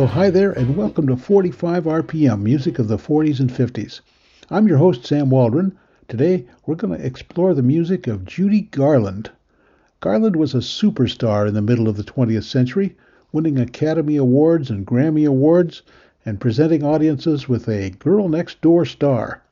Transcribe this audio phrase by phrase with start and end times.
[0.00, 4.00] Well, hi there, and welcome to 45 RPM, music of the 40s and 50s.
[4.48, 5.76] I'm your host, Sam Waldron.
[6.08, 9.30] Today, we're going to explore the music of Judy Garland.
[10.00, 12.96] Garland was a superstar in the middle of the 20th century,
[13.30, 15.82] winning Academy Awards and Grammy Awards
[16.24, 19.42] and presenting audiences with a girl next door star.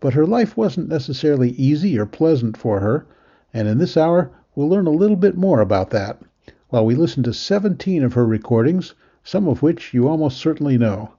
[0.00, 3.06] But her life wasn't necessarily easy or pleasant for her,
[3.54, 6.20] and in this hour, we'll learn a little bit more about that
[6.68, 8.94] while we listen to 17 of her recordings
[9.24, 11.12] some of which you almost certainly know.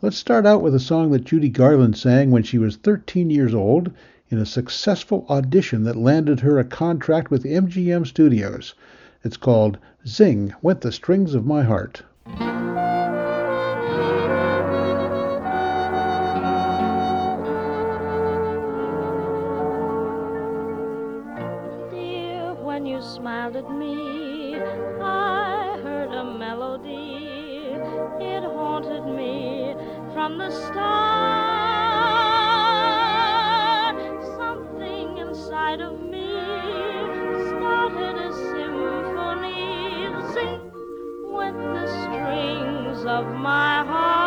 [0.00, 3.54] Let's start out with a song that Judy Garland sang when she was 13 years
[3.54, 3.90] old
[4.30, 8.74] in a successful audition that landed her a contract with MGM Studios.
[9.22, 12.02] It's called Zing Went the Strings of My Heart.
[30.24, 30.74] From the start.
[34.38, 36.32] Something inside of me
[37.48, 40.08] started a symphony.
[40.32, 40.60] Sing
[41.30, 44.24] with the strings of my heart.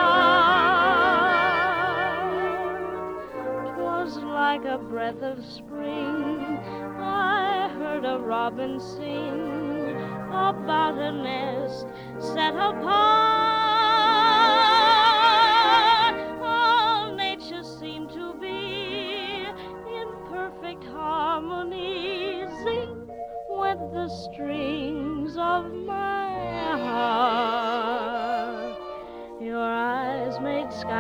[3.76, 6.60] Twas like a breath of spring.
[7.00, 9.96] I heard a robin sing
[10.30, 11.88] about a nest
[12.20, 13.47] set apart.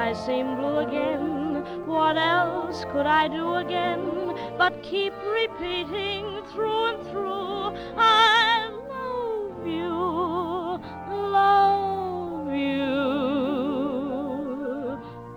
[0.08, 1.86] Sky seem blue again.
[1.86, 7.76] What else could I do again but keep repeating through and through?
[7.98, 10.80] I love you,
[11.10, 12.88] love you.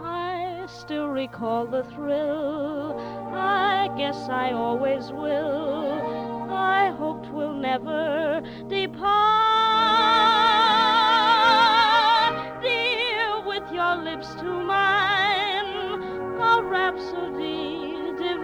[0.02, 2.96] I still recall the thrill.
[3.32, 8.42] I guess I always will I hoped will never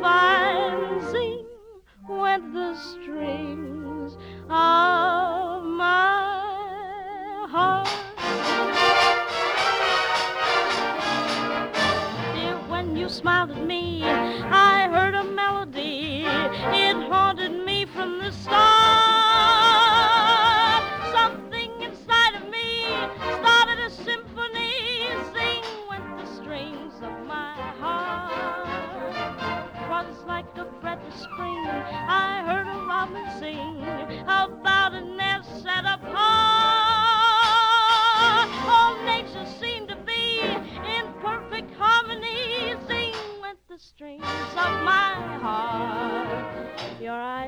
[0.06, 0.35] divine,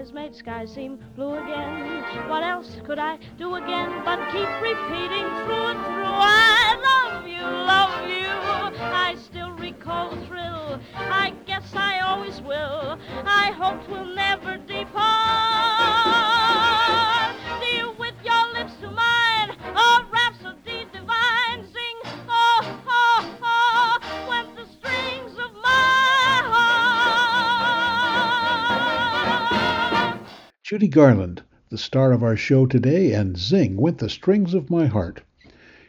[0.08, 2.02] Eyes made skies seem blue again.
[2.30, 6.06] What else could I do again but keep repeating through and through?
[6.06, 8.80] I love you, love you.
[8.80, 10.80] I still recall the thrill.
[10.94, 12.98] I guess I always will.
[13.26, 14.77] I hope we'll never depart.
[30.78, 34.86] Judy Garland, the star of our show today, and Zing Went the Strings of My
[34.86, 35.22] Heart.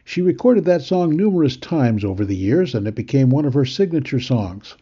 [0.03, 3.65] She recorded that song numerous times over the years, and it became one of her
[3.65, 4.75] signature songs.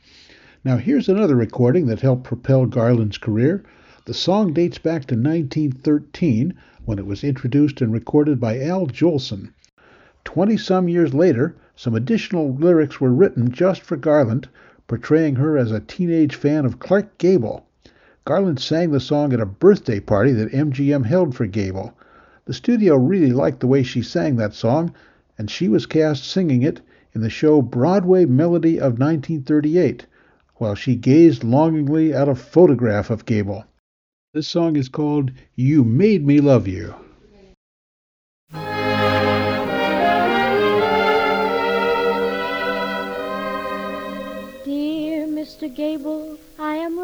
[0.63, 3.65] Now, here's another recording that helped propel Garland's career.
[4.05, 6.53] The song dates back to 1913
[6.85, 9.49] when it was introduced and recorded by Al Jolson.
[10.23, 14.47] Twenty some years later, some additional lyrics were written just for Garland,
[14.87, 17.66] portraying her as a teenage fan of Clark Gable.
[18.27, 21.97] Garland sang the song at a birthday party that MGM held for Gable.
[22.43, 24.93] The studio really liked the way she sang that song,
[25.37, 26.81] and she was cast singing it
[27.13, 30.07] in the show Broadway Melody of 1938,
[30.55, 33.63] while she gazed longingly at a photograph of Gable.
[34.33, 36.95] This song is called You Made Me Love You.
[44.65, 45.73] Dear Mr.
[45.73, 46.26] Gable,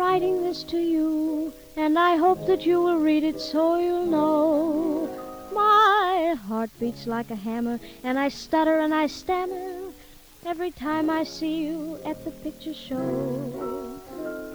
[0.03, 5.07] writing this to you, and I hope that you will read it so you'll know.
[5.53, 9.93] My heart beats like a hammer, and I stutter and I stammer,
[10.45, 13.99] every time I see you at the picture show.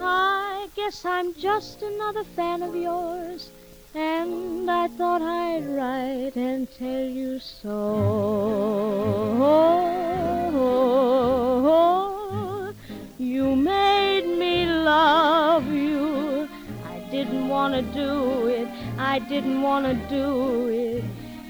[0.01, 3.51] I guess I'm just another fan of yours,
[3.95, 7.75] and I thought I'd write and tell you so.
[13.19, 14.68] You made me
[14.99, 16.49] love you.
[16.95, 18.69] I didn't want to do it.
[19.13, 20.31] I didn't want to do
[20.87, 21.05] it.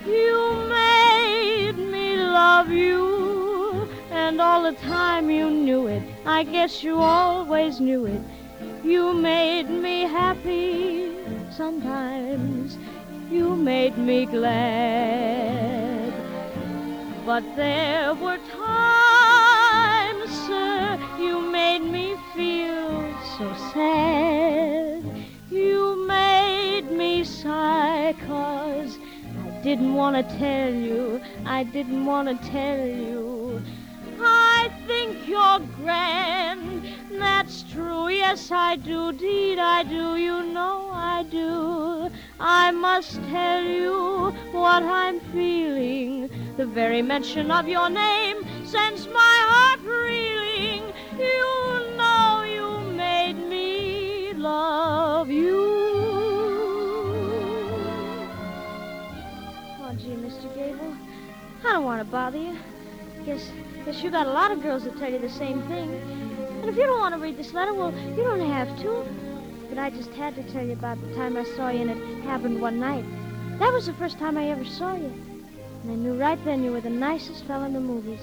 [0.06, 0.38] You
[0.80, 3.88] made me love you.
[4.10, 6.02] And all the time you knew it.
[6.38, 8.22] I guess you always knew it.
[8.84, 11.12] You made me happy
[11.60, 12.76] sometimes.
[13.30, 16.12] You made me glad.
[17.24, 18.40] But there were
[23.78, 25.04] sad.
[25.50, 28.98] You made me sigh, cause
[29.46, 33.62] I didn't want to tell you, I didn't want to tell you.
[34.20, 41.22] I think you're grand, that's true, yes I do, deed I do, you know I
[41.30, 42.10] do.
[42.40, 46.28] I must tell you what I'm feeling.
[46.56, 50.82] The very mention of your name sends my heart reeling.
[51.16, 51.67] You
[55.30, 55.56] you.
[59.80, 60.54] Oh, gee, Mr.
[60.54, 60.96] Gable,
[61.64, 62.56] I don't want to bother you.
[63.24, 63.50] Guess,
[63.84, 65.90] guess you got a lot of girls that tell you the same thing.
[66.60, 69.04] And if you don't want to read this letter, well, you don't have to.
[69.68, 72.24] But I just had to tell you about the time I saw you, and it
[72.24, 73.04] happened one night.
[73.58, 75.12] That was the first time I ever saw you.
[75.82, 78.20] And I knew right then you were the nicest fellow in the movies.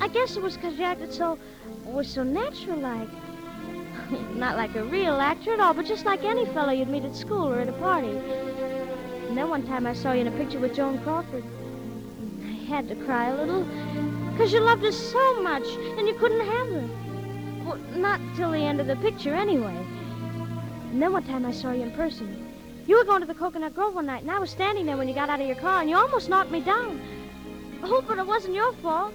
[0.00, 1.38] I guess it was 'cause you acted so,
[1.84, 3.08] was so natural-like.
[4.34, 7.16] Not like a real actor at all, but just like any fellow you'd meet at
[7.16, 8.08] school or at a party.
[9.28, 11.44] And then one time I saw you in a picture with Joan Crawford.
[12.42, 13.66] I had to cry a little,
[14.36, 15.66] 'cause you loved her so much,
[15.98, 16.88] and you couldn't have her.
[17.64, 19.76] Well, not till the end of the picture, anyway.
[20.90, 22.46] And then one time I saw you in person.
[22.86, 25.08] You were going to the Coconut Grove one night, and I was standing there when
[25.08, 27.00] you got out of your car, and you almost knocked me down.
[27.82, 29.14] Oh, but it wasn't your fault.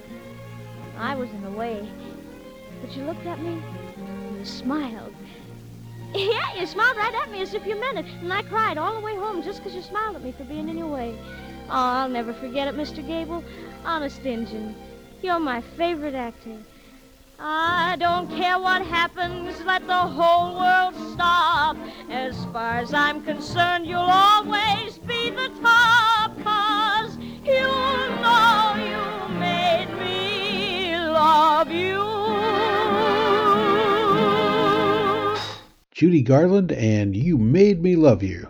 [0.97, 1.87] I was in the way.
[2.81, 3.61] But you looked at me,
[4.39, 5.13] and smiled.
[6.11, 8.95] Yeah, you smiled right at me as if you meant it, and I cried all
[8.95, 11.15] the way home just 'cause you smiled at me for being in your way.
[11.69, 13.05] Oh, I'll never forget it, Mr.
[13.05, 13.43] Gable.
[13.85, 14.73] Honest Injun,
[15.21, 16.57] you're my favorite actor.
[17.39, 21.77] I don't care what happens, let the whole world stop.
[22.09, 27.69] As far as I'm concerned, you'll always be the top, 'cause you
[28.23, 32.08] know you made me love you.
[35.99, 38.47] Judy Garland and You Made Me Love You.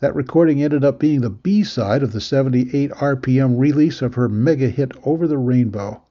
[0.00, 4.28] That recording ended up being the B side of the 78 RPM release of her
[4.28, 6.02] mega hit Over the Rainbow.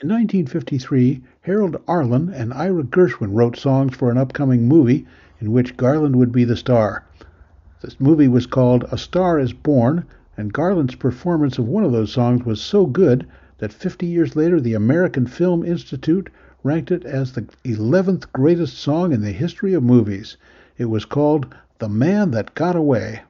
[0.00, 5.08] In 1953, Harold Arlen and Ira Gershwin wrote songs for an upcoming movie
[5.40, 7.04] in which Garland would be the star.
[7.82, 10.04] This movie was called A Star is Born,
[10.36, 13.26] and Garland's performance of one of those songs was so good
[13.58, 16.30] that 50 years later the American Film Institute
[16.62, 20.36] ranked it as the 11th greatest song in the history of movies.
[20.76, 23.22] It was called The Man That Got Away.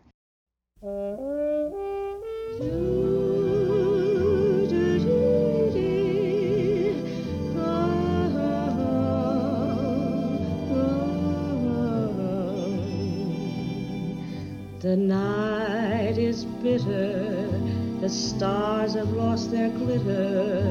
[14.80, 17.69] The night is bitter,
[18.00, 20.62] the stars have lost their glitter,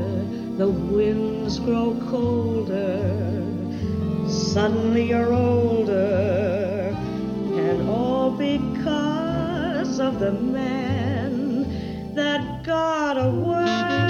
[0.57, 3.45] the winds grow colder.
[4.27, 6.95] Suddenly you're older,
[7.53, 14.08] and all because of the man that got away.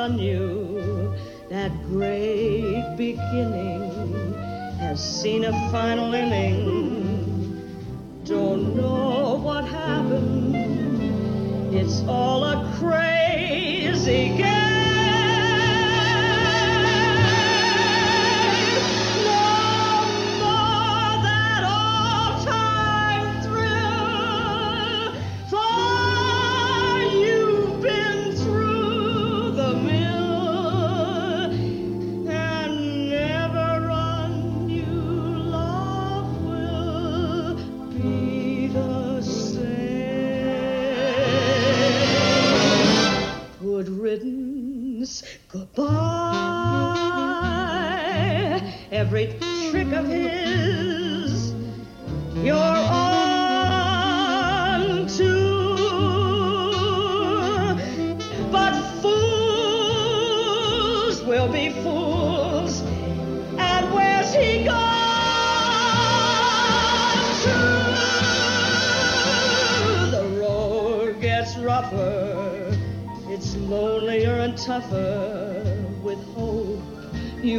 [0.00, 0.49] Undone you.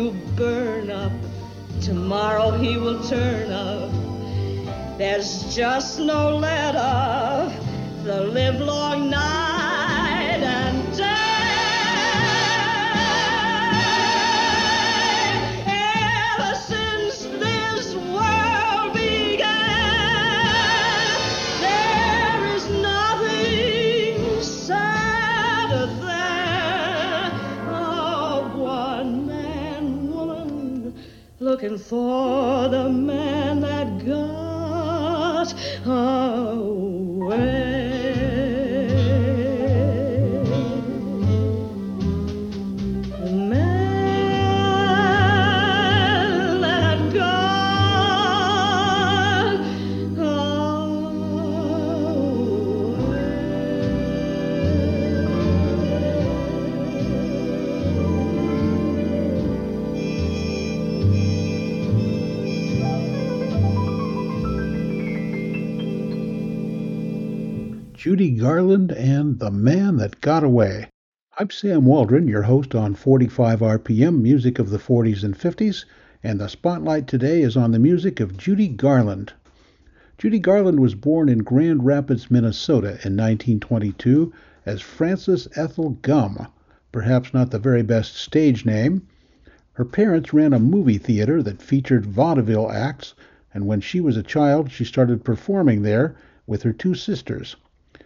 [0.02, 1.12] You burn up.
[1.82, 3.92] Tomorrow he will turn up.
[4.98, 7.52] There's just no let up.
[8.04, 9.41] The livelong night
[31.62, 35.54] looking for the man that got
[35.86, 36.91] away.
[68.12, 70.90] Judy Garland and The Man That Got Away.
[71.40, 75.86] I'm Sam Waldron, your host on 45 RPM, music of the 40s and 50s,
[76.22, 79.32] and the spotlight today is on the music of Judy Garland.
[80.18, 84.34] Judy Garland was born in Grand Rapids, Minnesota in 1922
[84.66, 86.48] as Frances Ethel Gumm,
[86.92, 89.08] perhaps not the very best stage name.
[89.72, 93.14] Her parents ran a movie theater that featured vaudeville acts,
[93.54, 97.56] and when she was a child, she started performing there with her two sisters.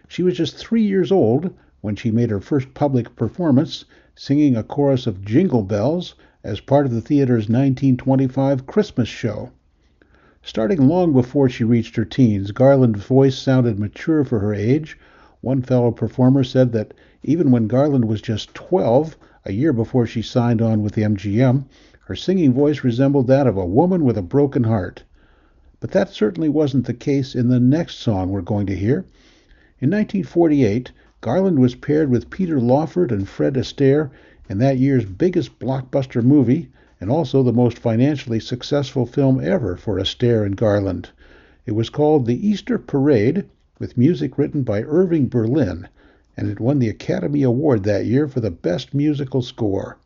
[0.08, 3.84] She was just three years old when she made her first public performance,
[4.14, 9.50] singing a chorus of Jingle Bells as part of the theater's 1925 Christmas show.
[10.42, 14.96] Starting long before she reached her teens, Garland's voice sounded mature for her age.
[15.40, 16.94] One fellow performer said that
[17.24, 21.64] even when Garland was just 12, a year before she signed on with MGM,
[22.02, 25.02] her singing voice resembled that of a woman with a broken heart.
[25.80, 29.04] But that certainly wasn't the case in the next song we're going to hear.
[29.78, 30.90] In 1948,
[31.20, 34.08] Garland was paired with Peter Lawford and Fred Astaire
[34.48, 39.98] in that year's biggest blockbuster movie and also the most financially successful film ever for
[39.98, 41.10] Astaire and Garland.
[41.66, 43.44] It was called The Easter Parade,
[43.78, 45.88] with music written by Irving Berlin,
[46.38, 49.98] and it won the Academy Award that year for the Best Musical Score.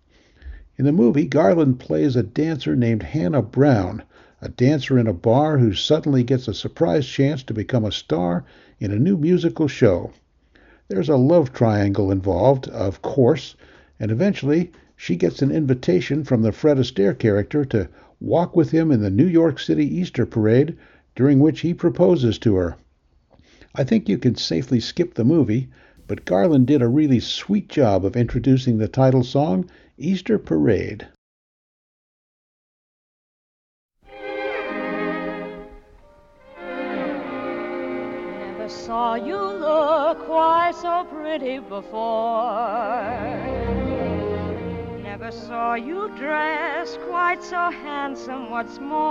[0.79, 4.03] In the movie, Garland plays a dancer named Hannah Brown,
[4.43, 8.45] a dancer in a bar who suddenly gets a surprise chance to become a star
[8.79, 10.11] in a new musical show.
[10.89, 13.55] There's a love triangle involved, of course,
[13.99, 18.91] and eventually she gets an invitation from the Fred Astaire character to walk with him
[18.91, 20.77] in the New York City Easter Parade,
[21.15, 22.77] during which he proposes to her.
[23.75, 25.69] I think you can safely skip the movie,
[26.07, 31.07] but Garland did a really sweet job of introducing the title song, Easter Parade.
[38.91, 42.43] Saw you look quite so pretty before.
[45.01, 49.07] Never saw you dress quite so handsome, what's more.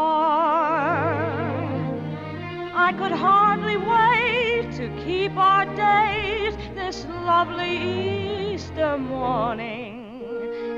[2.87, 9.95] I could hardly wait to keep our date this lovely Easter morning.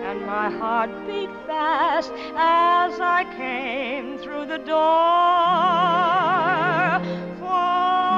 [0.05, 4.81] And my heart beat fast as I came through the door.
[7.39, 8.10] For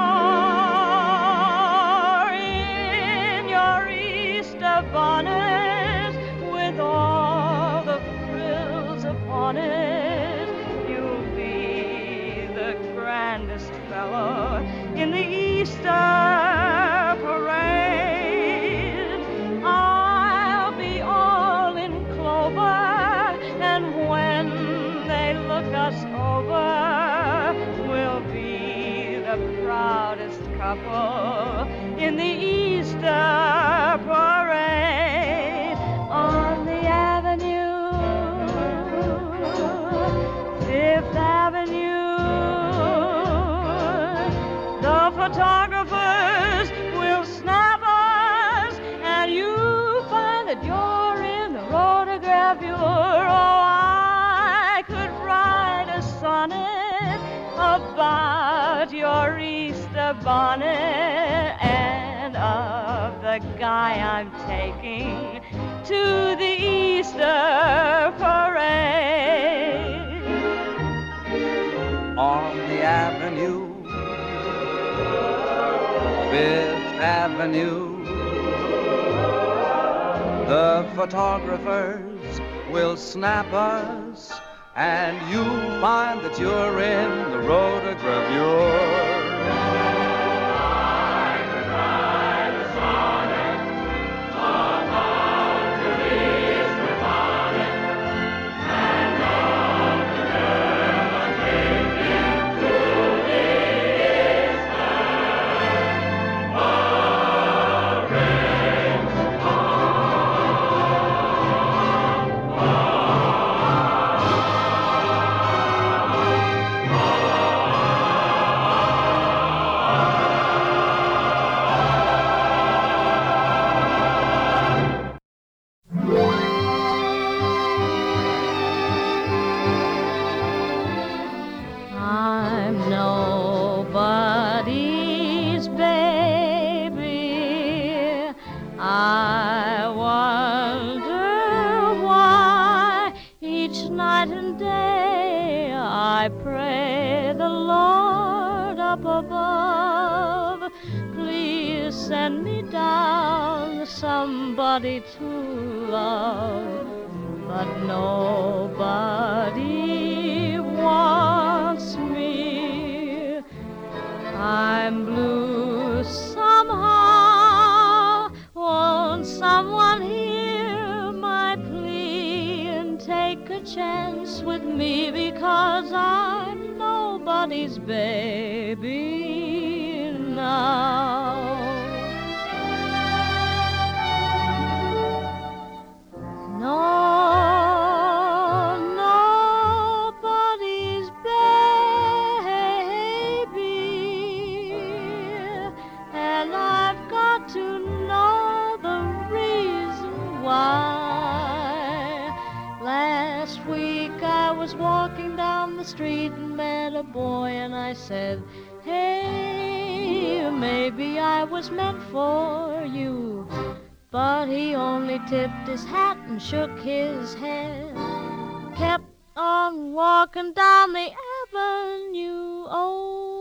[219.36, 221.10] on walking down the
[221.52, 222.64] avenue.
[222.68, 223.33] Oh,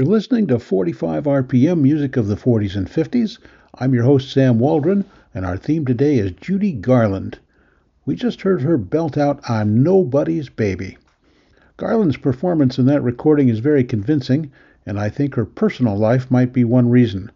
[0.00, 3.36] You're listening to 45 RPM music of the 40s and 50s.
[3.74, 7.38] I'm your host, Sam Waldron, and our theme today is Judy Garland.
[8.06, 10.96] We just heard her belt out I'm Nobody's Baby.
[11.76, 14.50] Garland's performance in that recording is very convincing,
[14.86, 17.30] and I think her personal life might be one reason.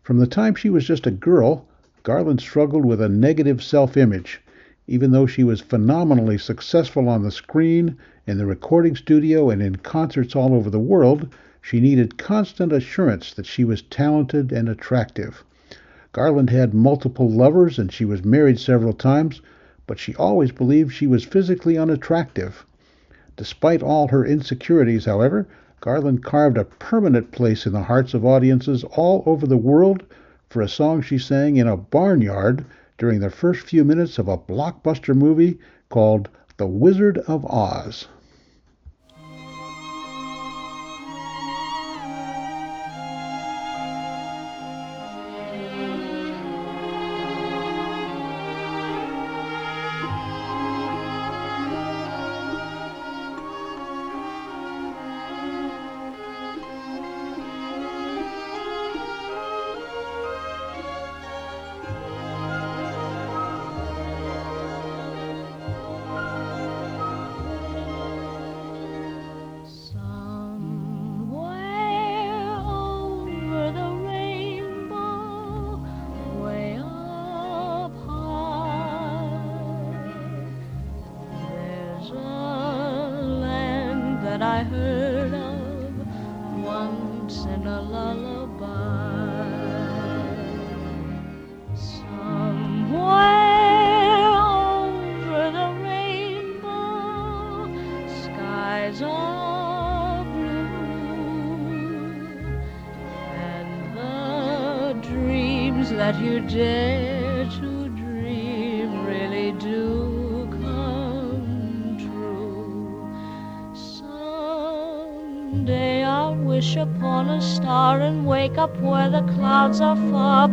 [0.00, 1.68] From the time she was just a girl,
[2.04, 4.40] Garland struggled with a negative self image.
[4.86, 9.76] Even though she was phenomenally successful on the screen, in the recording studio, and in
[9.76, 11.28] concerts all over the world,
[11.68, 15.44] she needed constant assurance that she was talented and attractive.
[16.12, 19.42] Garland had multiple lovers and she was married several times,
[19.86, 22.64] but she always believed she was physically unattractive.
[23.36, 25.46] Despite all her insecurities, however,
[25.82, 30.04] Garland carved a permanent place in the hearts of audiences all over the world
[30.48, 32.64] for a song she sang in a barnyard
[32.96, 35.58] during the first few minutes of a blockbuster movie
[35.90, 38.08] called The Wizard of Oz.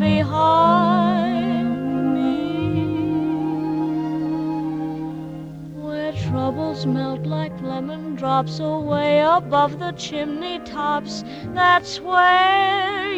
[0.05, 1.69] Behind
[2.13, 2.35] me.
[5.81, 11.23] Where troubles melt like lemon drops away above the chimney tops.
[11.53, 13.14] That's where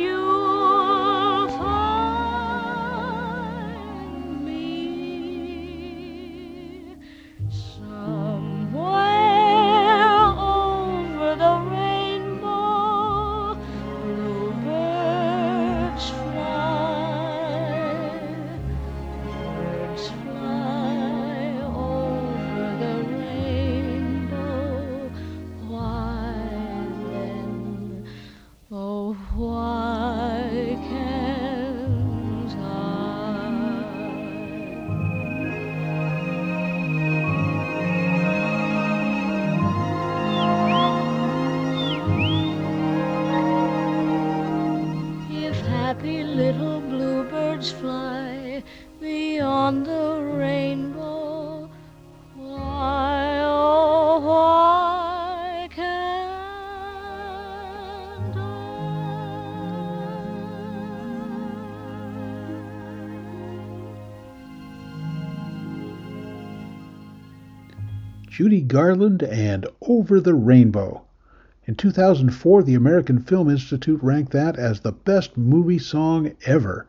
[68.67, 71.03] Garland and Over the Rainbow.
[71.65, 76.85] In 2004, the American Film Institute ranked that as the best movie song ever.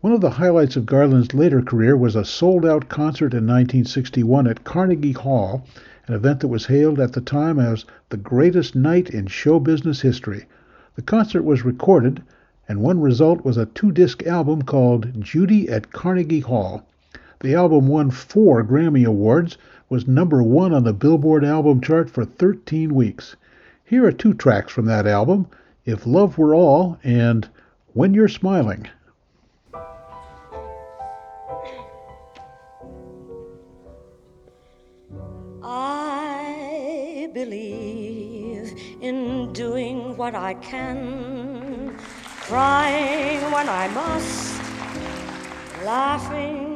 [0.00, 4.46] One of the highlights of Garland's later career was a sold out concert in 1961
[4.46, 5.64] at Carnegie Hall,
[6.06, 10.00] an event that was hailed at the time as the greatest night in show business
[10.00, 10.46] history.
[10.96, 12.22] The concert was recorded,
[12.68, 16.86] and one result was a two disc album called Judy at Carnegie Hall.
[17.40, 19.56] The album won four Grammy Awards,
[19.88, 23.34] was number one on the Billboard album chart for 13 weeks.
[23.82, 25.48] Here are two tracks from that album
[25.86, 27.48] If Love Were All and
[27.94, 28.88] When You're Smiling.
[35.62, 41.96] I believe in doing what I can,
[42.42, 44.62] crying when I must,
[45.86, 46.69] laughing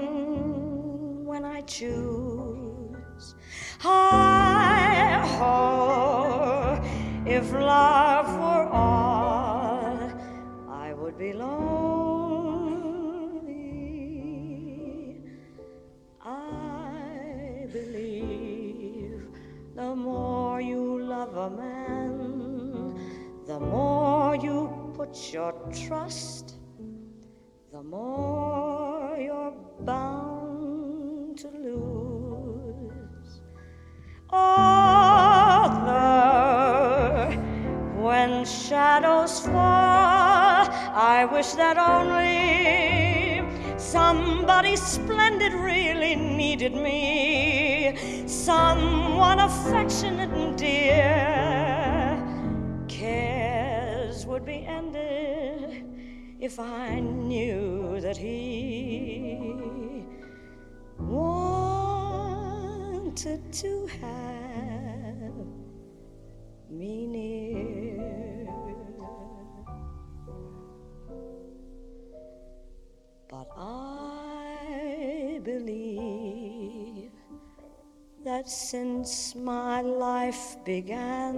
[1.66, 3.34] choose.
[3.80, 6.80] Hi ho,
[7.26, 10.12] if love were all,
[10.68, 11.54] I would be lonely.
[16.22, 19.28] I believe
[19.74, 22.98] the more you love a man,
[23.46, 25.52] the more you put your
[25.86, 26.54] trust,
[27.72, 30.33] the more you're bound
[31.36, 33.40] to lose.
[34.30, 34.94] Author,
[38.00, 43.42] when shadows fall, I wish that only
[43.78, 52.22] somebody splendid really needed me, someone affectionate and dear.
[52.86, 55.84] Cares would be ended
[56.38, 59.83] if I knew that he
[60.98, 61.92] wanted
[63.52, 65.34] to have
[66.70, 68.48] me near.
[73.28, 77.10] But I believe
[78.24, 81.34] that since my life began,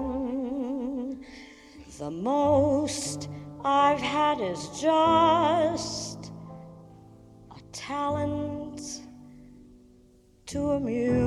[1.98, 3.28] the most
[3.64, 6.32] I've had is just
[7.50, 9.05] a talent
[10.46, 11.26] to amuse.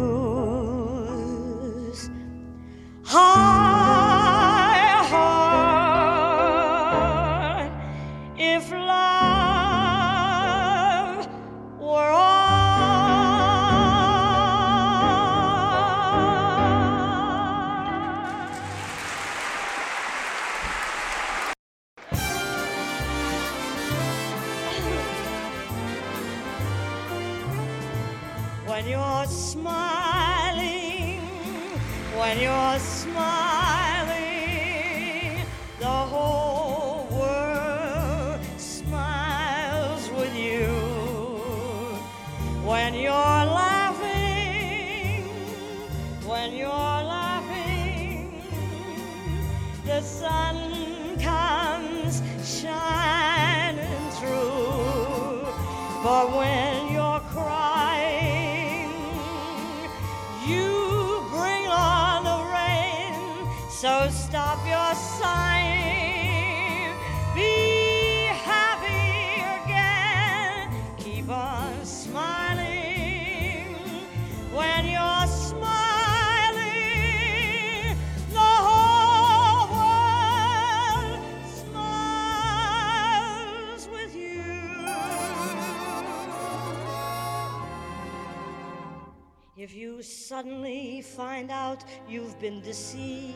[90.10, 93.36] Suddenly find out you've been deceived,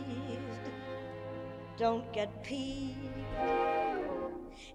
[1.78, 2.98] don't get peeved.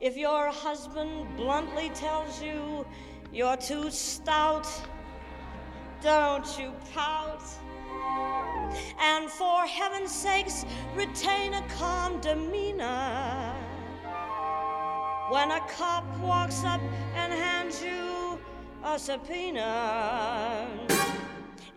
[0.01, 2.87] If your husband bluntly tells you
[3.33, 4.69] you're too stout,
[6.01, 7.43] don't you pout.
[9.01, 13.55] And for heaven's sakes, retain a calm demeanor.
[15.31, 16.81] When a cop walks up
[17.15, 18.39] and hands you
[18.85, 20.69] a subpoena,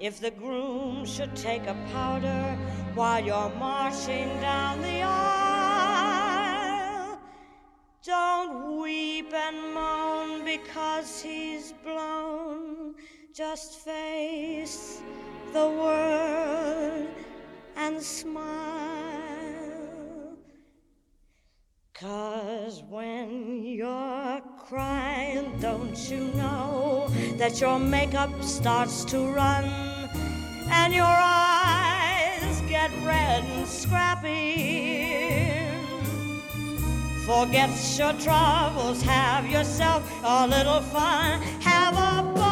[0.02, 2.58] if the groom should take a powder
[2.96, 6.42] while you're marching down the aisle,
[8.04, 12.96] don't weep and moan because he's blown.
[13.32, 15.04] Just face
[15.54, 17.08] the world
[17.76, 18.50] and smile.
[21.94, 29.90] Cause when you're crying, don't you know that your makeup starts to run
[30.72, 35.02] and your eyes get red and scrappy?
[37.26, 42.51] Forget your troubles, have yourself a little fun, have a ball.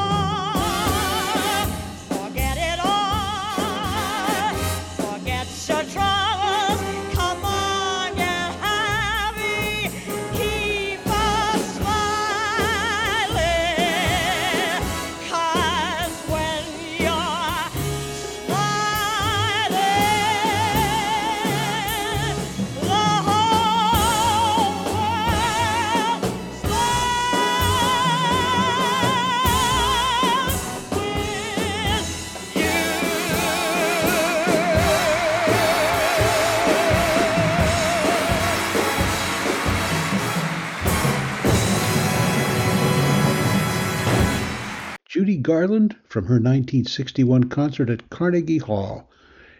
[45.29, 49.07] Judy Garland from her 1961 concert at Carnegie Hall.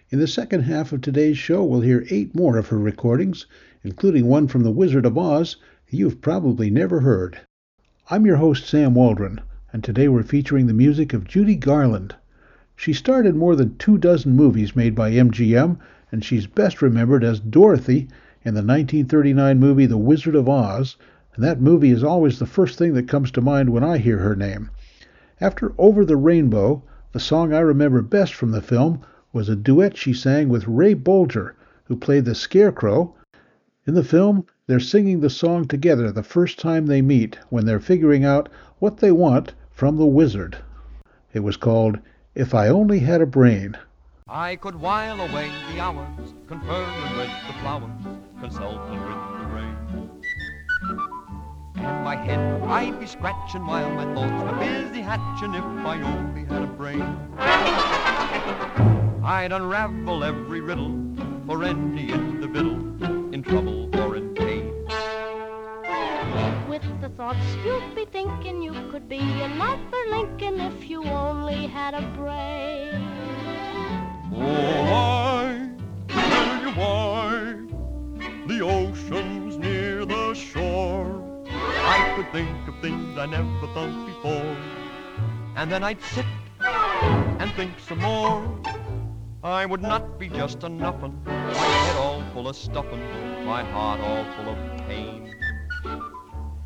[0.09, 3.45] In the second half of today's show, we'll hear eight more of her recordings,
[3.83, 7.37] including one from The Wizard of Oz you've probably never heard.
[8.09, 12.15] I'm your host, Sam Waldron, and today we're featuring the music of Judy Garland.
[12.75, 15.77] She starred in more than two dozen movies made by MGM,
[16.11, 18.07] and she's best remembered as Dorothy
[18.43, 20.97] in the 1939 movie The Wizard of Oz,
[21.35, 24.17] and that movie is always the first thing that comes to mind when I hear
[24.17, 24.71] her name.
[25.41, 28.99] After Over the Rainbow, the song I remember best from the film
[29.31, 31.53] was a duet she sang with Ray Bolger,
[31.85, 33.13] who played the Scarecrow.
[33.87, 37.79] In the film, they're singing the song together the first time they meet when they're
[37.79, 38.49] figuring out
[38.79, 40.57] what they want from the wizard.
[41.31, 41.99] It was called
[42.35, 43.77] If I Only Had a Brain.
[44.27, 47.89] I could while away the hours, conferring with the flowers,
[48.41, 50.08] consulting with the rain.
[51.81, 56.43] And my head I'd be scratching while my thoughts were busy hatching if I only
[56.45, 57.01] had a brain.
[59.23, 60.93] I'd unravel every riddle
[61.45, 64.73] for any individual in trouble or in pain.
[66.67, 71.93] With the thoughts you'd be thinking you could be another Lincoln if you only had
[71.93, 73.07] a brain.
[74.35, 75.71] Oh, I
[76.07, 77.55] tell you why
[78.47, 81.18] the ocean's near the shore.
[81.89, 84.55] I could think of things I never thought before.
[85.55, 86.25] And then I'd sit
[86.61, 88.59] and think some more.
[89.43, 94.01] I would not be just a nuffin, my head all full of stuffin', my heart
[94.01, 95.33] all full of pain.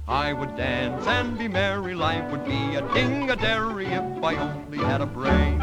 [0.10, 5.00] I would dance and be merry, life would be a ding-a-dairy if I only had
[5.00, 5.62] a brain.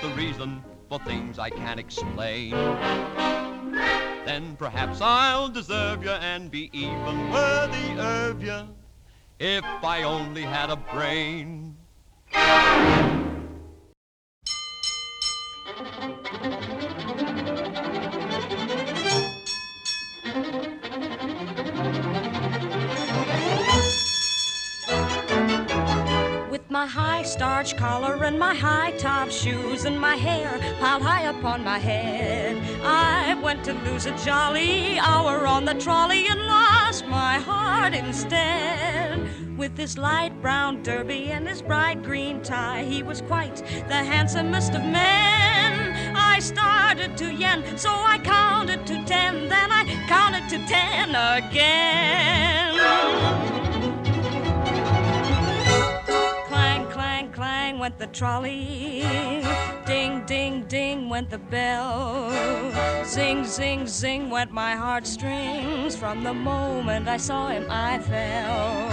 [0.00, 2.50] The reason for things I can't explain.
[4.24, 8.68] Then perhaps I'll deserve you and be even worthy of you
[9.38, 11.76] if I only had a brain.
[26.80, 31.62] My high starch collar and my high top shoes and my hair piled high upon
[31.62, 32.56] my head.
[32.82, 39.58] I went to lose a jolly hour on the trolley and lost my heart instead.
[39.58, 43.56] With his light brown derby and his bright green tie, he was quite
[43.88, 46.16] the handsomest of men.
[46.16, 52.80] I started to yen, so I counted to ten, then I counted to ten again.
[57.80, 59.00] Went the trolley.
[59.86, 62.30] Ding, ding, ding went the bell.
[63.04, 65.96] Zing, zing, zing went my heartstrings.
[65.96, 68.90] From the moment I saw him, I fell.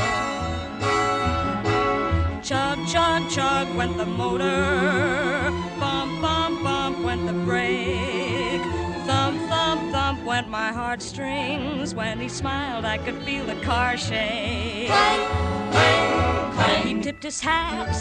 [2.41, 5.51] Chug, chug, chug went the motor.
[5.81, 8.86] Bump, bump, bump went the brake.
[9.77, 11.93] Thump, thump, went my heartstrings.
[11.93, 14.87] When he smiled, I could feel the car shake.
[14.87, 16.87] Clang, clang, clang.
[16.87, 17.95] He tipped his hat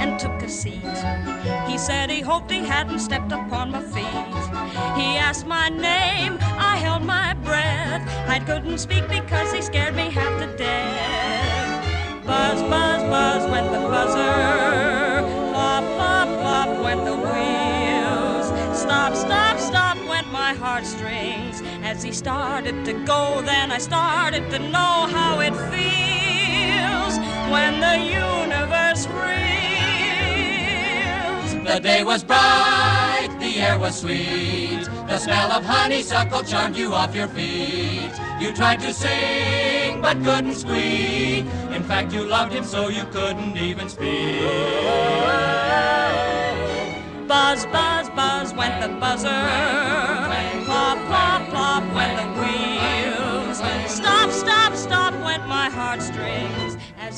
[0.00, 0.98] and took a seat.
[1.66, 4.34] He said he hoped he hadn't stepped upon my feet.
[4.98, 8.02] He asked my name, I held my breath.
[8.26, 12.24] I couldn't speak because he scared me half to death.
[12.24, 15.28] Buzz, buzz, buzz went the buzzer.
[15.52, 18.46] Plop, plop, plop went the wheels.
[18.78, 19.47] Stop, stop,
[20.48, 21.60] my heartstrings.
[21.82, 27.14] As he started to go, then I started to know how it feels
[27.52, 27.96] when the
[28.26, 29.04] universe
[31.74, 34.84] the day was bright, the air was sweet.
[35.06, 38.10] The smell of honeysuckle charmed you off your feet.
[38.40, 41.44] You tried to sing, but couldn't squeak.
[41.76, 44.40] In fact, you loved him so you couldn't even speak.
[47.28, 50.27] Buzz, buzz, buzz went the buzzer.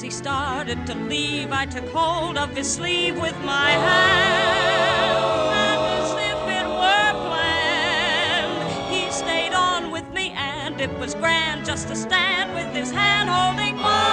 [0.03, 5.21] He started to leave, I took hold of his sleeve with my hand.
[5.63, 11.67] And as if it were planned, he stayed on with me, and it was grand
[11.67, 14.10] just to stand with his hand holding mine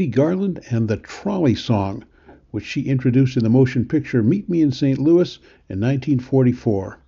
[0.00, 2.06] Judy Garland and the Trolley Song,
[2.52, 4.98] which she introduced in the motion picture Meet Me in St.
[4.98, 5.36] Louis
[5.68, 7.00] in 1944.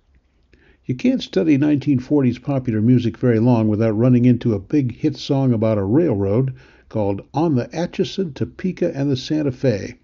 [0.85, 5.53] You can't study 1940s popular music very long without running into a big hit song
[5.53, 6.53] about a railroad
[6.87, 9.95] called On the Atchison, Topeka, and the Santa Fe.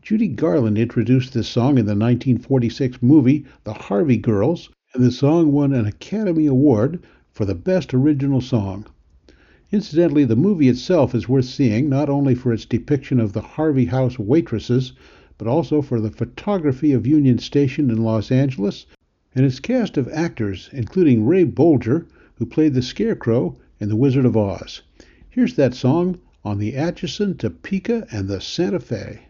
[0.00, 5.52] Judy Garland introduced this song in the 1946 movie The Harvey Girls, and the song
[5.52, 8.86] won an Academy Award for the Best Original Song.
[9.74, 13.86] Incidentally, the movie itself is worth seeing not only for its depiction of the Harvey
[13.86, 14.92] House waitresses,
[15.36, 18.86] but also for the photography of Union Station in Los Angeles
[19.34, 22.06] and its cast of actors, including Ray Bolger,
[22.36, 24.82] who played the Scarecrow in The Wizard of Oz.
[25.28, 29.22] Here's that song on the Atchison, Topeka, and the Santa Fe.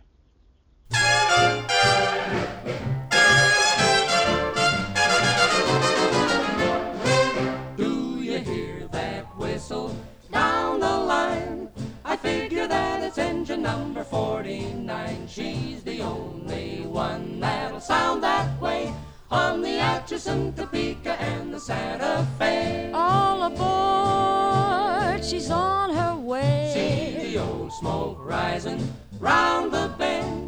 [13.64, 15.26] Number 49.
[15.26, 18.92] She's the only one that'll sound that way
[19.30, 22.90] on the Atchison, Topeka, and the Santa Fe.
[22.92, 26.72] All aboard, she's on her way.
[26.74, 28.86] See the old smoke rising
[29.18, 30.43] round the bend.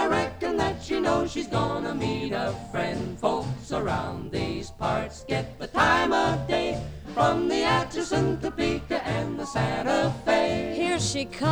[0.00, 3.18] I reckon that she knows she's gonna meet a friend.
[3.20, 6.82] Folks around these parts get the time of day
[7.12, 10.72] from the Atchison, Topeka, and the Santa Fe.
[10.74, 11.50] Here she comes.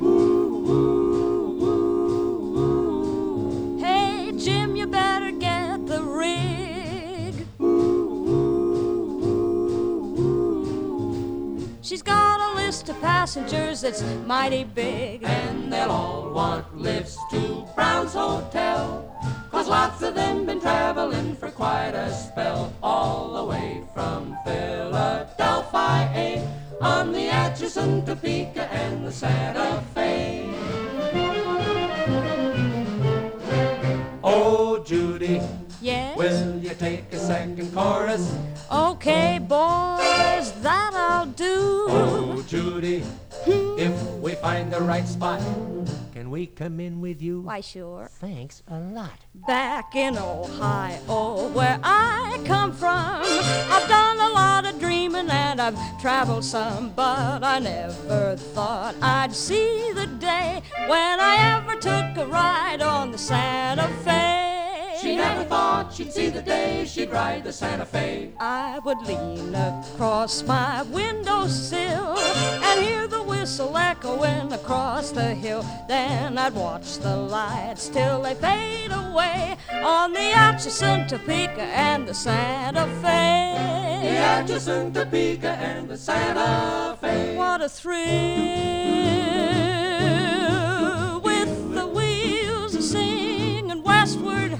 [0.00, 1.66] Ooh, ooh,
[2.54, 7.34] ooh, hey, Jim, you better get the rig.
[11.82, 12.21] She's got a list of
[13.02, 15.22] passengers that's mighty big.
[15.24, 19.08] And they'll all want lifts to Brown's Hotel.
[19.50, 22.72] Cause lots of them been traveling for quite a spell.
[22.82, 26.48] All the way from Philadelphia
[26.80, 30.48] on the Atchison, Topeka, and the Santa Fe.
[34.24, 35.40] Oh, Judy.
[35.80, 36.16] Yes?
[36.16, 38.34] Will you take a second chorus?
[38.70, 40.01] Okay, boy.
[44.52, 45.40] Find the right spot,
[46.12, 47.40] can we come in with you?
[47.40, 48.10] Why, sure.
[48.20, 49.18] Thanks a lot.
[49.46, 53.22] Back in Ohio, where I come from,
[53.74, 59.34] I've done a lot of dreaming and I've traveled some, but I never thought I'd
[59.34, 64.41] see the day when I ever took a ride on the Santa Fe.
[65.02, 68.30] She never thought she'd see the day she'd ride the Santa Fe.
[68.38, 75.66] I would lean across my windowsill and hear the whistle echoing across the hill.
[75.88, 82.14] Then I'd watch the lights till they fade away on the Atchison, Topeka, and the
[82.14, 83.56] Santa Fe.
[84.02, 87.36] The Atchison, Topeka, and the Santa Fe.
[87.36, 87.98] What a thrill
[91.22, 94.51] with the wheels singing westward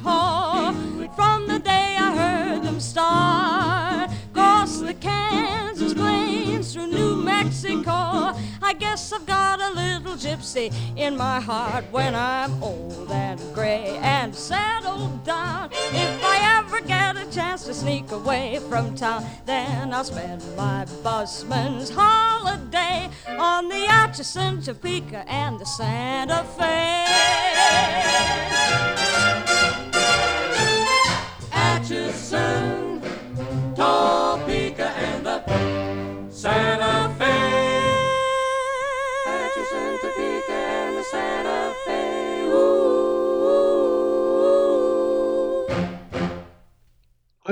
[7.63, 8.35] Mexico.
[8.63, 13.99] I guess I've got a little gypsy in my heart when I'm old and gray
[14.03, 15.71] and settled oh, down.
[15.73, 20.87] If I ever get a chance to sneak away from town, then I'll spend my
[21.03, 27.03] busman's holiday on the Atchison, Topeka, and the Santa Fe.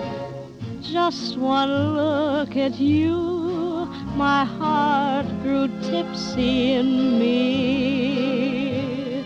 [0.81, 9.25] Just one look at you, my heart grew tipsy in me.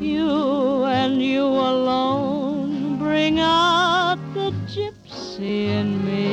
[0.00, 2.45] You and you alone
[3.16, 6.24] bring out the gypsy in me.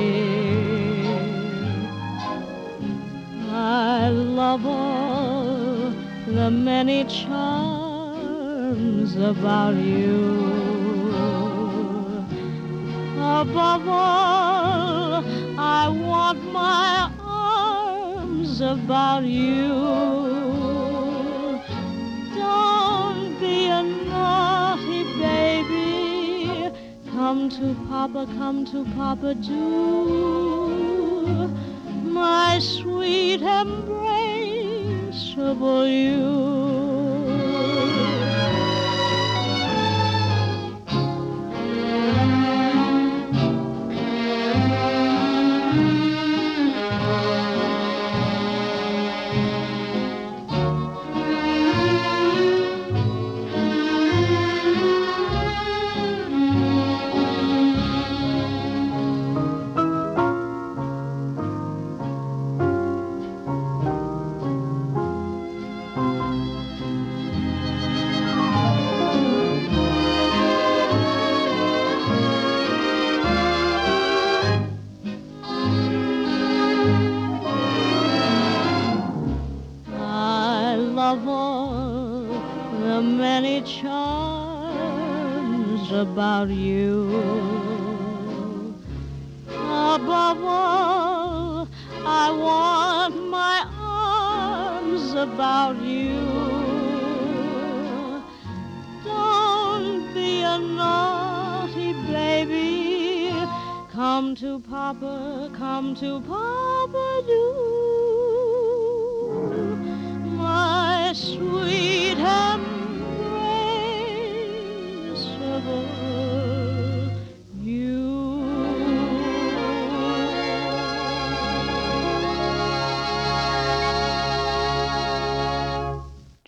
[3.50, 5.94] I love all
[6.28, 8.36] the many charms
[9.16, 10.44] about you.
[13.16, 15.24] Above all,
[15.58, 20.43] I want my arms about you.
[27.34, 30.68] Come to Papa, come to Papa, do.
[32.04, 36.83] My sweet embraceable you.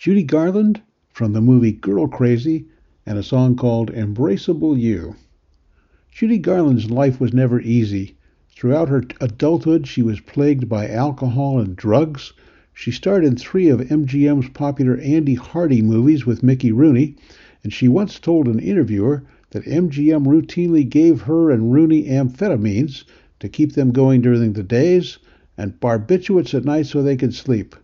[0.06, 2.66] Judy Garland from the movie Girl Crazy
[3.04, 5.16] and a song called Embraceable You.
[6.12, 8.16] Judy Garland's life was never easy.
[8.48, 12.32] Throughout her adulthood, she was plagued by alcohol and drugs.
[12.72, 17.16] She starred in three of MGM's popular Andy Hardy movies with Mickey Rooney,
[17.64, 23.02] and she once told an interviewer that MGM routinely gave her and Rooney amphetamines
[23.40, 25.18] to keep them going during the days
[25.58, 27.74] and barbiturates at night so they could sleep.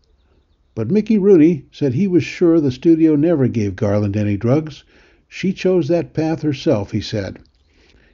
[0.75, 4.85] But Mickey Rooney said he was sure the studio never gave Garland any drugs.
[5.29, 7.41] She chose that path herself, he said.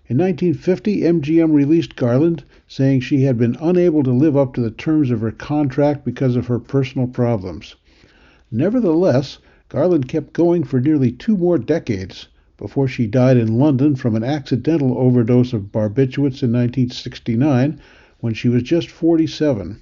[0.08, 4.72] In 1950, MGM released Garland, saying she had been unable to live up to the
[4.72, 7.76] terms of her contract because of her personal problems.
[8.50, 9.38] Nevertheless,
[9.68, 14.24] Garland kept going for nearly two more decades before she died in London from an
[14.24, 17.78] accidental overdose of barbiturates in 1969
[18.18, 19.80] when she was just 47.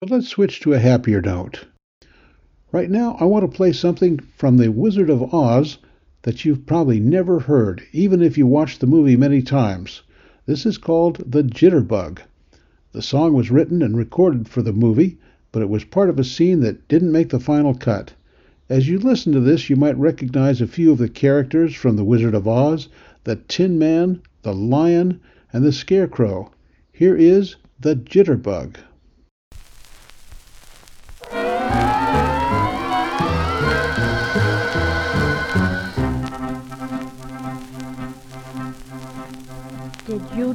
[0.00, 1.64] But let's switch to a happier note.
[2.70, 5.78] Right now, I want to play something from The Wizard of Oz
[6.22, 10.02] that you've probably never heard, even if you watched the movie many times.
[10.46, 12.20] This is called The Jitterbug.
[12.92, 15.18] The song was written and recorded for the movie,
[15.50, 18.12] but it was part of a scene that didn't make the final cut.
[18.68, 22.04] As you listen to this, you might recognize a few of the characters from The
[22.04, 22.88] Wizard of Oz
[23.24, 25.20] the Tin Man, the Lion,
[25.52, 26.52] and the Scarecrow.
[26.92, 28.76] Here is The Jitterbug.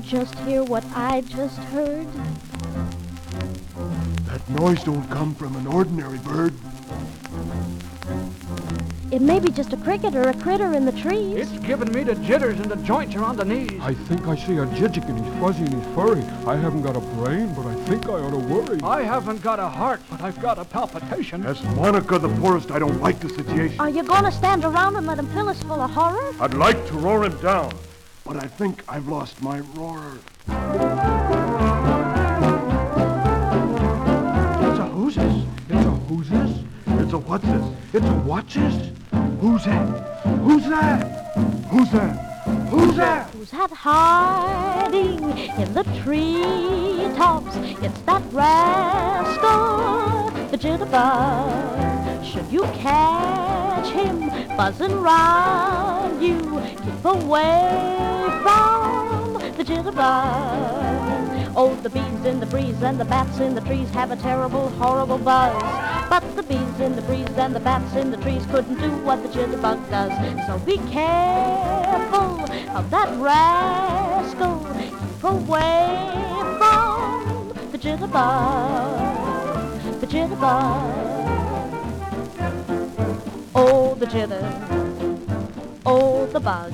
[0.05, 2.07] Just hear what I just heard?
[4.25, 6.53] That noise don't come from an ordinary bird.
[9.11, 11.37] It may be just a cricket or a critter in the trees.
[11.37, 13.79] It's giving me the jitters and the joints around the knees.
[13.79, 16.23] I think I see a jijik and he's fuzzy and he's furry.
[16.47, 18.79] I haven't got a brain, but I think I ought to worry.
[18.81, 21.45] I haven't got a heart, but I've got a palpitation.
[21.45, 23.79] As Monica the poorest, I don't like the situation.
[23.79, 26.33] Are you gonna stand around and let him fill us full of horror?
[26.39, 27.71] I'd like to roar him down,
[28.25, 30.19] but I think I've lost my roarer.
[30.47, 30.53] It's
[34.79, 35.17] a who's?
[35.17, 36.31] It's a who's?
[36.31, 37.65] It's a what's this?
[37.93, 38.91] It's a what's this?
[39.41, 39.87] Who's that?
[40.39, 41.35] Who's that?
[41.67, 42.33] Who's that?
[42.69, 43.29] Who's that?
[43.31, 45.19] Who's that hiding
[45.59, 47.55] in the treetops?
[47.83, 52.02] It's that rascal, the jitterbug.
[52.23, 56.39] Should you catch him buzzing round you,
[56.83, 61.53] keep away from the jitterbug.
[61.55, 64.69] Oh, the bees in the breeze and the bats in the trees have a terrible,
[64.69, 65.61] horrible buzz.
[66.09, 69.21] But the bees in the breeze and the bats in the trees couldn't do what
[69.21, 70.11] the jitterbug does.
[70.47, 72.41] So be careful
[72.75, 74.65] of that rascal.
[74.73, 76.09] Keep away
[76.57, 78.89] from the jitterbug.
[79.99, 81.22] The jitterbug.
[83.55, 84.41] Oh, the jitter.
[85.85, 86.73] Oh, the bug.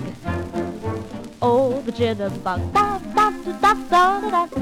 [1.41, 2.71] Oh, the jitterbug.
[2.71, 4.61] Da, da, da, da, da, da.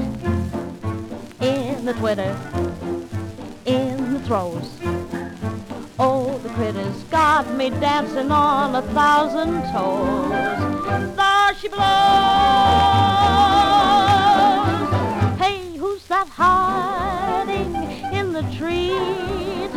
[1.40, 2.36] In the twitter.
[3.66, 4.68] In the throes.
[6.00, 10.30] Oh, the critters got me dancing on a thousand toes.
[11.16, 11.88] There she blows.
[15.38, 17.74] Hey, who's that hiding
[18.12, 18.42] in the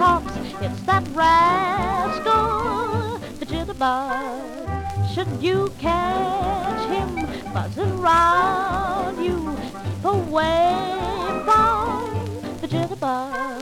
[0.01, 0.33] treetops?
[0.61, 2.29] It's that rascal,
[3.39, 5.13] the jitterbug.
[5.13, 12.09] Should you catch him buzzing round you, keep away from
[12.61, 13.61] the jitterbug.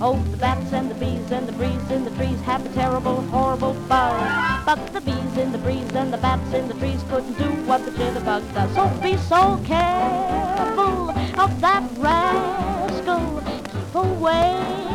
[0.00, 3.20] Oh, the bats and the bees and the breeze in the trees have a terrible,
[3.22, 4.64] horrible buzz.
[4.64, 7.84] But the bees in the breeze and the bats in the trees couldn't do what
[7.84, 8.74] the jitterbug does.
[8.74, 11.10] So be so careful
[11.40, 13.42] of that rascal.
[13.72, 14.87] Keep away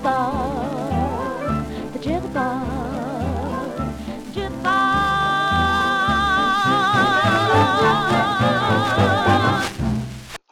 [0.00, 1.92] jitterbug.
[1.92, 2.64] The jitterbug.
[4.32, 4.70] Jitterbug.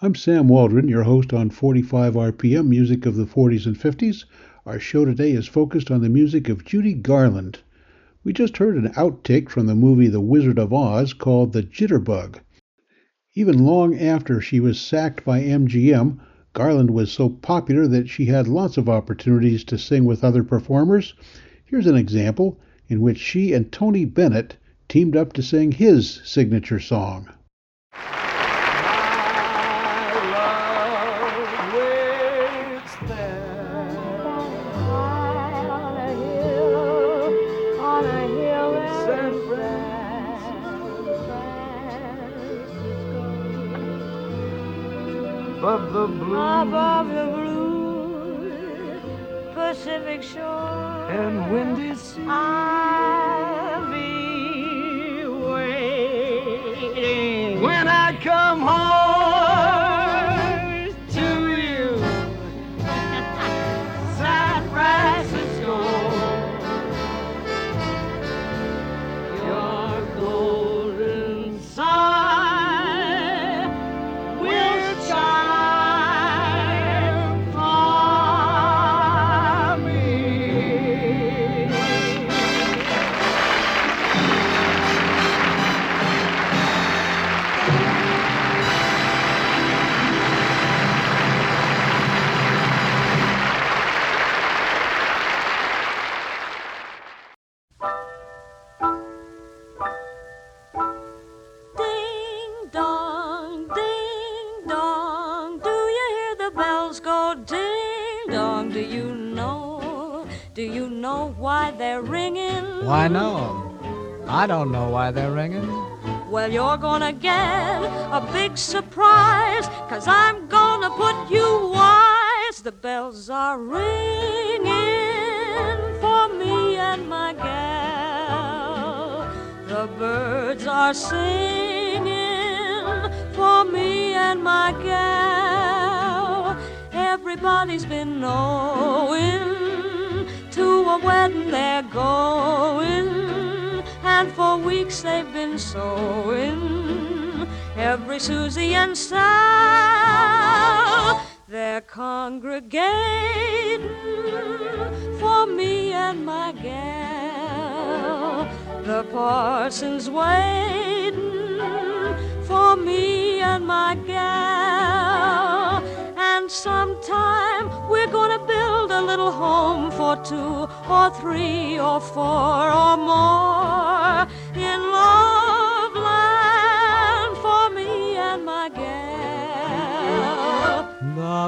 [0.02, 4.24] I'm Sam Waldron, your host on 45 RPM Music of the 40s and 50s.
[4.66, 7.60] Our show today is focused on the music of Judy Garland.
[8.24, 12.40] We just heard an outtake from the movie The Wizard of Oz called The Jitterbug.
[13.34, 16.18] Even long after she was sacked by MGM,
[16.54, 21.14] Garland was so popular that she had lots of opportunities to sing with other performers.
[21.64, 24.56] Here's an example in which she and Tony Bennett
[24.88, 27.28] teamed up to sing his signature song.
[45.68, 46.34] Above the blue.
[46.34, 49.02] Above the blue,
[49.52, 52.24] Pacific shore and windy sea.
[52.26, 55.26] I'll be
[56.86, 58.97] waiting When I come home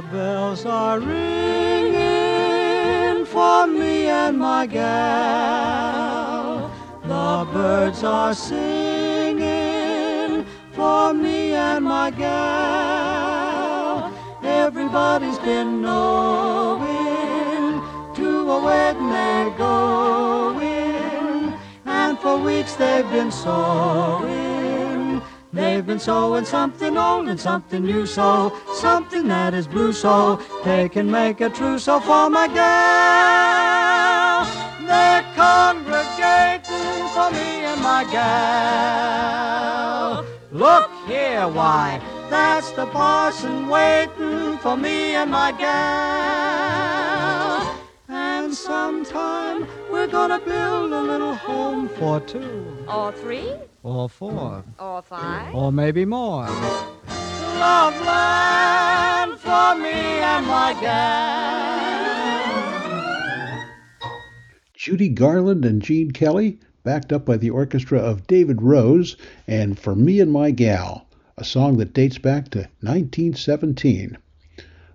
[0.03, 1.97] bells are ringing
[3.27, 6.71] for me and my gal.
[7.03, 14.13] The birds are singing for me and my gal.
[14.43, 17.83] Everybody's been knowing
[18.15, 21.53] to a wedding they're going.
[21.85, 24.50] And for weeks they've been sewing.
[25.71, 30.89] They've been sewing something old and something new, so something that is blue, so they
[30.89, 34.47] can make a trousseau for my gal.
[34.85, 39.45] They're congregating for me and my gal.
[40.51, 42.01] Look here, why?
[42.29, 46.51] That's the parson waiting for me and my gal.
[48.09, 49.69] And sometime
[50.01, 55.55] we're gonna build a little home for two, Or three, or four, or five.
[55.55, 56.47] or maybe more.
[56.47, 61.69] Love land for me and my gal.
[64.73, 69.95] Judy Garland and Gene Kelly, backed up by the orchestra of David Rose, and For
[69.95, 74.17] Me and My Gal, a song that dates back to 1917.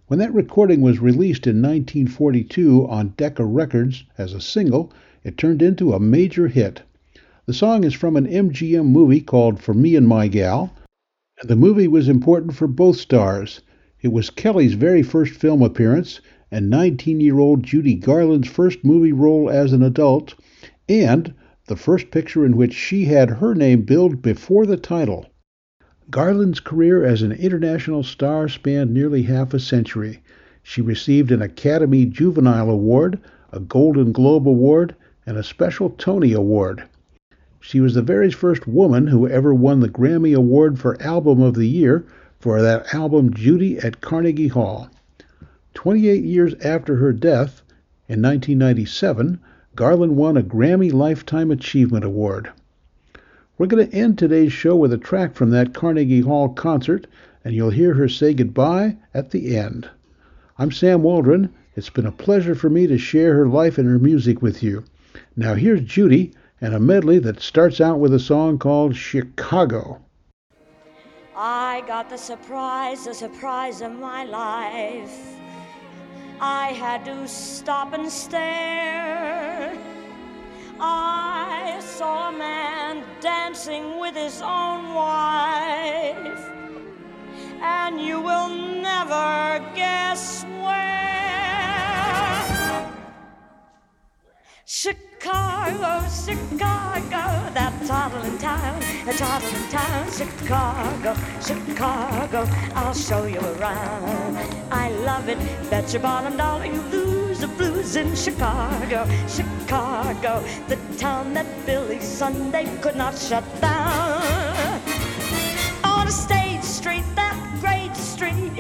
[0.08, 4.94] When that recording was released in 1942 on Decca Records as a single,
[5.24, 6.84] it turned into a major hit.
[7.48, 10.72] The song is from an MGM movie called For Me and My Gal,
[11.42, 13.62] and the movie was important for both stars.
[14.00, 19.12] It was Kelly's very first film appearance and 19 year old Judy Garland's first movie
[19.12, 20.36] role as an adult,
[20.88, 21.34] and
[21.66, 25.26] the first picture in which she had her name billed before the title.
[26.12, 30.22] Garland's career as an international star spanned nearly half a century.
[30.62, 33.20] She received an Academy Juvenile Award,
[33.52, 34.96] a Golden Globe Award,
[35.26, 36.84] and a special Tony Award.
[37.60, 41.56] She was the very first woman who ever won the Grammy Award for Album of
[41.56, 42.06] the Year
[42.40, 44.88] for that album Judy at Carnegie Hall.
[45.74, 47.64] 28 years after her death,
[48.08, 49.40] in 1997,
[49.76, 52.52] Garland won a Grammy Lifetime Achievement Award.
[53.58, 57.08] We're going to end today's show with a track from that Carnegie Hall concert,
[57.46, 59.90] and you'll hear her say goodbye at the end.
[60.58, 61.54] I'm Sam Waldron.
[61.74, 64.84] It's been a pleasure for me to share her life and her music with you.
[65.38, 70.02] Now here's Judy and a medley that starts out with a song called Chicago.
[71.34, 75.18] I got the surprise, the surprise of my life.
[76.42, 79.75] I had to stop and stare.
[80.80, 86.52] I saw a man dancing with his own wife,
[87.62, 91.25] and you will never guess where.
[94.68, 104.38] Chicago, Chicago, that toddling town, a toddling town, Chicago, Chicago, I'll show you around.
[104.72, 105.38] I love it,
[105.70, 112.00] bet your bottom dollar you lose the blues in Chicago, Chicago, the town that Billy
[112.00, 114.82] Sunday could not shut down.
[115.84, 117.85] On a State Street, that great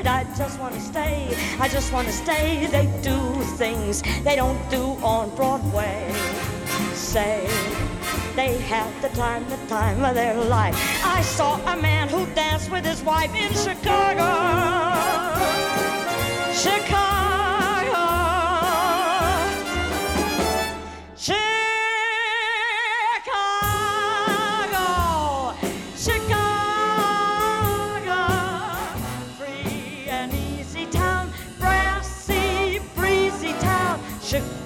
[0.04, 2.68] I just want to stay, I just want to stay.
[2.68, 3.18] They do
[3.56, 6.12] things they don't do on Broadway.
[6.94, 7.48] Say,
[8.36, 10.76] they have the time, the time of their life.
[11.06, 13.54] I saw a man who danced with his wife in.
[13.54, 14.26] Chicago.
[16.54, 17.15] Chicago.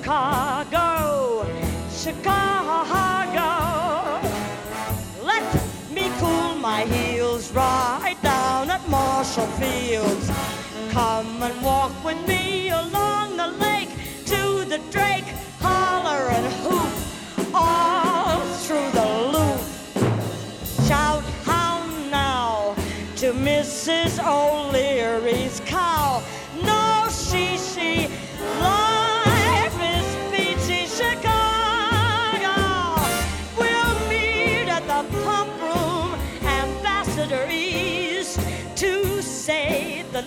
[0.09, 1.45] Chicago.
[1.91, 3.49] Chicago.
[5.23, 5.45] Let
[5.91, 10.31] me cool my heels right down at Marshall Fields.
[10.89, 13.91] Come and walk with me along the lake
[14.25, 15.29] to the Drake,
[15.59, 19.61] holler and hoop all through the loop.
[20.87, 22.73] Shout how now
[23.17, 24.17] to Mrs.
[24.25, 25.59] O'Leary's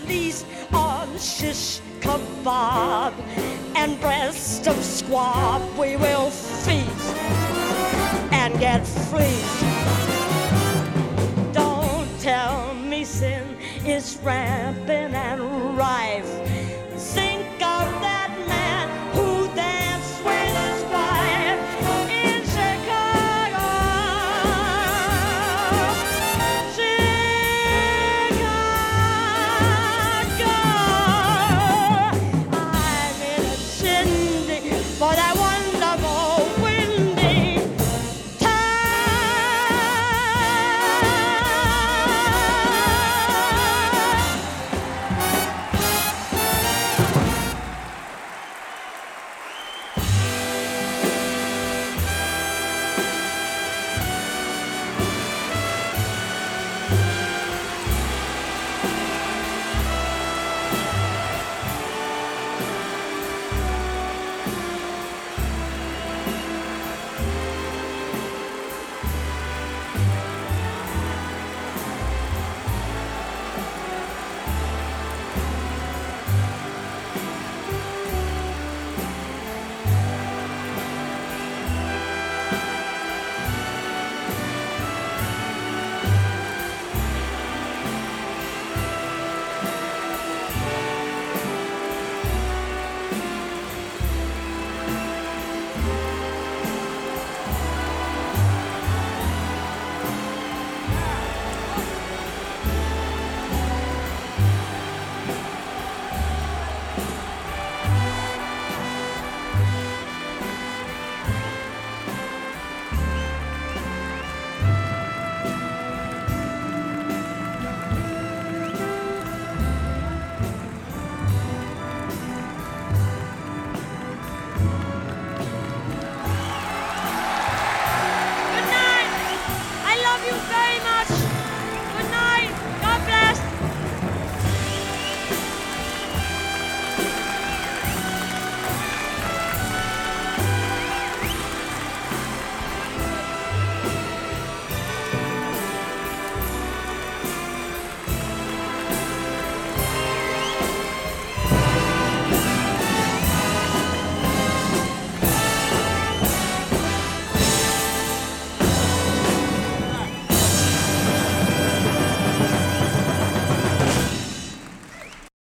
[0.06, 3.12] least on shish kebab
[3.76, 5.62] and breast of squab.
[5.78, 7.16] We will feast
[8.32, 9.42] and get free.
[11.52, 16.61] Don't tell me sin is rampant and rife.